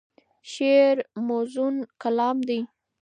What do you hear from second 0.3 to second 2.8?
شعر موزون کلام دی.